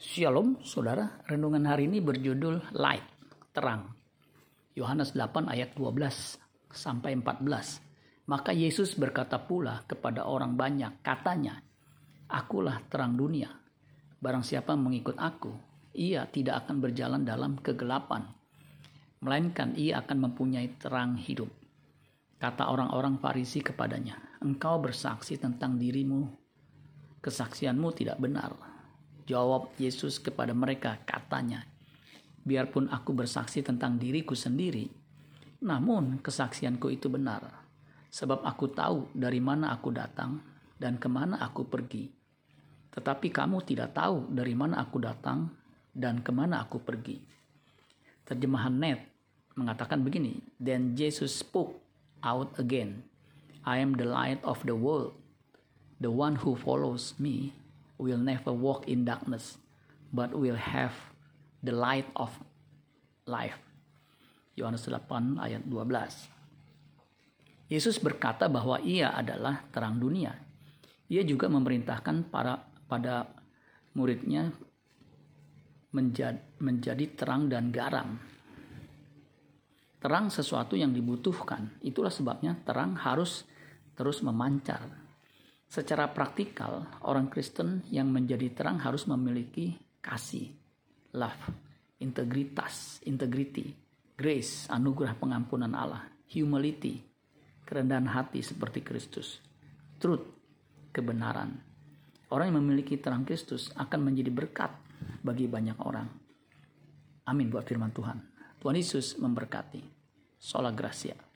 Shalom, 0.00 0.56
saudara. 0.64 1.20
Renungan 1.28 1.68
hari 1.68 1.84
ini 1.84 2.00
berjudul 2.00 2.72
Light, 2.72 3.04
terang. 3.52 3.92
Yohanes 4.72 5.12
8 5.12 5.44
ayat 5.44 5.76
12 5.76 6.40
sampai 6.72 7.20
14. 7.20 8.24
Maka 8.24 8.48
Yesus 8.56 8.96
berkata 8.96 9.36
pula 9.36 9.84
kepada 9.84 10.24
orang 10.24 10.56
banyak, 10.56 11.04
katanya, 11.04 11.60
Akulah 12.32 12.80
terang 12.88 13.12
dunia. 13.12 13.52
Barang 14.24 14.40
siapa 14.40 14.72
mengikut 14.72 15.20
aku, 15.20 15.52
ia 15.92 16.24
tidak 16.32 16.64
akan 16.64 16.80
berjalan 16.80 17.20
dalam 17.20 17.60
kegelapan, 17.60 18.24
melainkan 19.20 19.76
ia 19.76 20.00
akan 20.00 20.32
mempunyai 20.32 20.80
terang 20.80 21.12
hidup. 21.20 21.52
Kata 22.40 22.72
orang-orang 22.72 23.20
Farisi 23.20 23.60
kepadanya, 23.60 24.16
Engkau 24.40 24.80
bersaksi 24.80 25.36
tentang 25.36 25.76
dirimu, 25.76 26.24
kesaksianmu 27.20 27.92
tidak 27.92 28.16
benar 28.16 28.69
Jawab 29.30 29.70
Yesus 29.78 30.18
kepada 30.18 30.50
mereka, 30.50 30.98
katanya, 31.06 31.62
Biarpun 32.42 32.90
aku 32.90 33.14
bersaksi 33.14 33.62
tentang 33.62 33.94
diriku 33.94 34.34
sendiri, 34.34 34.90
namun 35.62 36.18
kesaksianku 36.18 36.90
itu 36.90 37.06
benar, 37.06 37.46
sebab 38.10 38.42
aku 38.42 38.74
tahu 38.74 39.06
dari 39.14 39.38
mana 39.38 39.70
aku 39.70 39.94
datang 39.94 40.42
dan 40.82 40.98
ke 40.98 41.06
mana 41.06 41.38
aku 41.38 41.62
pergi. 41.62 42.10
Tetapi 42.90 43.30
kamu 43.30 43.62
tidak 43.62 43.94
tahu 43.94 44.34
dari 44.34 44.50
mana 44.58 44.82
aku 44.82 44.98
datang 44.98 45.46
dan 45.94 46.26
ke 46.26 46.34
mana 46.34 46.66
aku 46.66 46.82
pergi. 46.82 47.22
Terjemahan 48.26 48.74
net 48.74 48.98
mengatakan 49.54 50.02
begini, 50.02 50.42
Then 50.58 50.98
Jesus 50.98 51.38
spoke 51.38 51.78
out 52.26 52.50
again, 52.58 53.06
I 53.62 53.78
am 53.78 53.94
the 53.94 54.10
light 54.10 54.42
of 54.42 54.58
the 54.66 54.74
world. 54.74 55.14
The 56.02 56.10
one 56.10 56.42
who 56.42 56.58
follows 56.58 57.14
me 57.22 57.54
will 58.00 58.18
never 58.18 58.50
walk 58.50 58.88
in 58.88 59.04
darkness, 59.04 59.60
but 60.08 60.32
will 60.32 60.56
have 60.56 60.96
the 61.60 61.76
light 61.76 62.08
of 62.16 62.32
life. 63.28 63.60
Yohanes 64.56 64.88
8 64.88 65.36
ayat 65.36 65.68
12. 65.68 66.40
Yesus 67.70 68.02
berkata 68.02 68.50
bahwa 68.50 68.82
ia 68.82 69.14
adalah 69.14 69.62
terang 69.70 70.00
dunia. 70.00 70.34
Ia 71.06 71.22
juga 71.22 71.46
memerintahkan 71.46 72.32
para 72.32 72.58
pada 72.90 73.30
muridnya 73.94 74.50
menjadi, 75.94 76.40
menjadi 76.58 77.04
terang 77.14 77.46
dan 77.46 77.70
garam. 77.70 78.18
Terang 80.00 80.32
sesuatu 80.32 80.74
yang 80.74 80.90
dibutuhkan. 80.90 81.78
Itulah 81.84 82.10
sebabnya 82.10 82.58
terang 82.64 82.98
harus 82.98 83.46
terus 83.94 84.24
memancar 84.24 85.09
Secara 85.70 86.10
praktikal, 86.10 86.82
orang 87.06 87.30
Kristen 87.30 87.86
yang 87.94 88.10
menjadi 88.10 88.50
terang 88.50 88.82
harus 88.82 89.06
memiliki 89.06 89.78
kasih, 90.02 90.50
love, 91.14 91.46
integritas, 92.02 92.98
integrity, 93.06 93.70
grace, 94.18 94.66
anugerah 94.66 95.14
pengampunan 95.14 95.70
Allah, 95.70 96.10
humility, 96.26 96.98
kerendahan 97.62 98.10
hati 98.10 98.42
seperti 98.42 98.82
Kristus, 98.82 99.38
truth, 100.02 100.26
kebenaran. 100.90 101.54
Orang 102.34 102.50
yang 102.50 102.66
memiliki 102.66 102.98
terang 102.98 103.22
Kristus 103.22 103.70
akan 103.78 104.10
menjadi 104.10 104.34
berkat 104.34 104.74
bagi 105.22 105.46
banyak 105.46 105.78
orang. 105.86 106.10
Amin 107.30 107.46
buat 107.46 107.62
firman 107.62 107.94
Tuhan. 107.94 108.18
Tuhan 108.58 108.74
Yesus 108.74 109.14
memberkati. 109.22 109.86
Sola 110.34 110.74
Gracia. 110.74 111.29